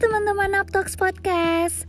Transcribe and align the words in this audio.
teman-teman 0.00 0.56
Naptox 0.56 0.96
Podcast 0.96 1.84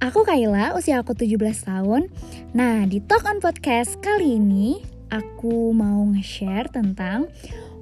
Aku 0.00 0.28
Kayla, 0.28 0.76
usia 0.76 1.00
aku 1.00 1.12
17 1.16 1.40
tahun 1.64 2.08
Nah, 2.52 2.84
di 2.84 3.00
Talk 3.00 3.28
on 3.28 3.40
Podcast 3.40 3.96
kali 4.00 4.36
ini 4.36 4.80
Aku 5.08 5.72
mau 5.72 6.04
nge-share 6.12 6.68
tentang 6.68 7.32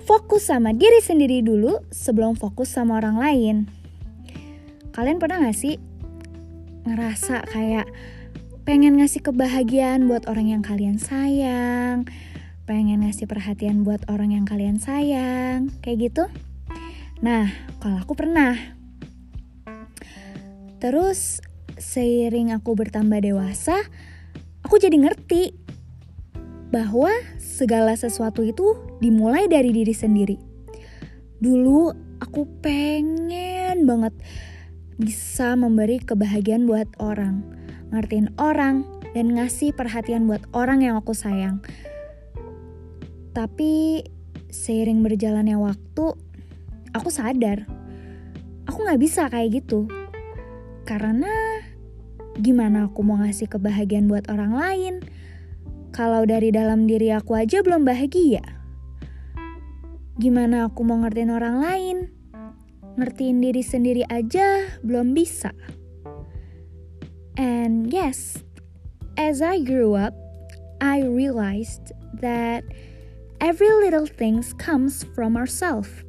Fokus 0.06 0.50
sama 0.50 0.70
diri 0.70 0.98
sendiri 1.02 1.42
dulu 1.42 1.82
sebelum 1.90 2.38
fokus 2.38 2.70
sama 2.70 3.02
orang 3.02 3.18
lain 3.18 3.56
Kalian 4.94 5.18
pernah 5.18 5.42
gak 5.42 5.58
sih 5.58 5.78
ngerasa 6.86 7.46
kayak 7.50 7.90
pengen 8.62 9.02
ngasih 9.02 9.26
kebahagiaan 9.26 10.06
buat 10.06 10.30
orang 10.30 10.54
yang 10.54 10.62
kalian 10.62 11.02
sayang 11.02 12.06
Pengen 12.66 13.02
ngasih 13.02 13.26
perhatian 13.26 13.82
buat 13.82 14.06
orang 14.06 14.38
yang 14.38 14.46
kalian 14.46 14.78
sayang 14.78 15.74
Kayak 15.82 15.98
gitu? 16.10 16.24
Nah, 17.18 17.50
kalau 17.82 17.98
aku 17.98 18.14
pernah. 18.14 18.77
Terus 20.78 21.42
seiring 21.78 22.54
aku 22.54 22.74
bertambah 22.78 23.22
dewasa, 23.22 23.74
aku 24.62 24.78
jadi 24.78 24.94
ngerti 24.94 25.54
bahwa 26.70 27.10
segala 27.38 27.98
sesuatu 27.98 28.46
itu 28.46 28.78
dimulai 29.02 29.50
dari 29.50 29.74
diri 29.74 29.94
sendiri. 29.94 30.36
Dulu 31.38 31.90
aku 32.22 32.46
pengen 32.62 33.86
banget 33.86 34.14
bisa 34.98 35.54
memberi 35.54 36.02
kebahagiaan 36.02 36.66
buat 36.66 36.90
orang, 36.98 37.42
ngertiin 37.94 38.34
orang, 38.38 38.82
dan 39.14 39.34
ngasih 39.34 39.74
perhatian 39.74 40.26
buat 40.26 40.42
orang 40.54 40.82
yang 40.82 40.98
aku 40.98 41.14
sayang. 41.14 41.62
Tapi 43.32 44.02
seiring 44.50 45.02
berjalannya 45.06 45.54
waktu, 45.58 46.18
aku 46.94 47.08
sadar 47.14 47.78
aku 48.68 48.84
nggak 48.84 49.00
bisa 49.00 49.26
kayak 49.32 49.64
gitu 49.64 49.88
karena 50.88 51.60
gimana 52.40 52.88
aku 52.88 53.04
mau 53.04 53.20
ngasih 53.20 53.52
kebahagiaan 53.52 54.08
buat 54.08 54.24
orang 54.32 54.56
lain? 54.56 54.94
Kalau 55.92 56.24
dari 56.24 56.48
dalam 56.48 56.88
diri 56.88 57.12
aku 57.12 57.36
aja 57.36 57.60
belum 57.60 57.84
bahagia. 57.84 58.40
Gimana 60.16 60.72
aku 60.72 60.88
mau 60.88 60.96
ngertiin 61.04 61.28
orang 61.28 61.60
lain? 61.60 61.96
Ngertiin 62.96 63.44
diri 63.44 63.60
sendiri 63.60 64.02
aja 64.08 64.80
belum 64.80 65.12
bisa. 65.12 65.52
And 67.36 67.92
yes 67.92 68.40
as 69.20 69.44
I 69.44 69.60
grew 69.60 69.92
up 69.92 70.16
I 70.80 71.04
realized 71.04 71.92
that 72.18 72.64
every 73.44 73.70
little 73.70 74.08
things 74.08 74.56
comes 74.56 75.04
from 75.14 75.36
ourselves 75.36 76.07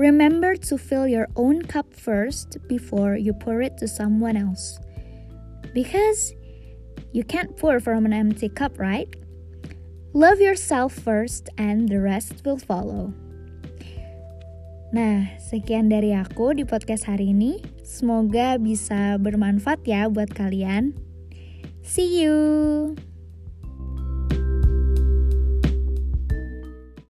Remember 0.00 0.56
to 0.56 0.80
fill 0.80 1.04
your 1.04 1.28
own 1.36 1.60
cup 1.60 1.92
first 1.92 2.56
before 2.72 3.20
you 3.20 3.36
pour 3.36 3.60
it 3.60 3.76
to 3.84 3.86
someone 3.86 4.32
else. 4.32 4.80
Because 5.76 6.32
you 7.12 7.20
can't 7.20 7.52
pour 7.60 7.84
from 7.84 8.08
an 8.08 8.16
empty 8.16 8.48
cup, 8.48 8.80
right? 8.80 9.12
Love 10.16 10.40
yourself 10.40 10.96
first 10.96 11.52
and 11.60 11.84
the 11.84 12.00
rest 12.00 12.40
will 12.48 12.56
follow. 12.56 13.12
Nah, 14.96 15.36
sekian 15.36 15.92
dari 15.92 16.16
aku 16.16 16.56
di 16.56 16.64
podcast 16.64 17.04
hari 17.04 17.36
ini. 17.36 17.60
Semoga 17.84 18.56
bisa 18.56 19.20
bermanfaat 19.20 19.84
ya 19.84 20.08
buat 20.08 20.32
kalian. 20.32 20.96
See 21.84 22.24
you. 22.24 22.96